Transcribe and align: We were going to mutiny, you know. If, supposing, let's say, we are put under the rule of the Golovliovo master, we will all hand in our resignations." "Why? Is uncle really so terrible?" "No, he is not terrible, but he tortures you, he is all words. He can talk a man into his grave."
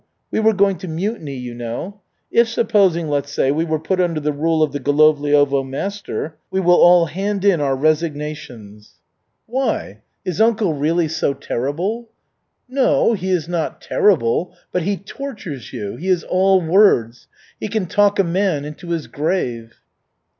We 0.31 0.39
were 0.39 0.53
going 0.53 0.79
to 0.79 0.87
mutiny, 0.87 1.35
you 1.35 1.53
know. 1.53 2.01
If, 2.31 2.47
supposing, 2.49 3.07
let's 3.07 3.31
say, 3.31 3.51
we 3.51 3.67
are 3.67 3.77
put 3.77 4.01
under 4.01 4.19
the 4.19 4.31
rule 4.33 4.63
of 4.63 4.71
the 4.71 4.79
Golovliovo 4.79 5.63
master, 5.63 6.37
we 6.49 6.59
will 6.59 6.81
all 6.81 7.05
hand 7.05 7.45
in 7.45 7.61
our 7.61 7.75
resignations." 7.75 8.95
"Why? 9.45 10.01
Is 10.25 10.41
uncle 10.41 10.73
really 10.73 11.07
so 11.07 11.35
terrible?" 11.35 12.09
"No, 12.67 13.13
he 13.13 13.29
is 13.29 13.47
not 13.47 13.79
terrible, 13.79 14.55
but 14.71 14.81
he 14.81 14.97
tortures 14.97 15.71
you, 15.71 15.97
he 15.97 16.07
is 16.07 16.23
all 16.23 16.59
words. 16.65 17.27
He 17.59 17.67
can 17.67 17.85
talk 17.85 18.17
a 18.17 18.23
man 18.23 18.65
into 18.65 18.89
his 18.89 19.05
grave." 19.05 19.75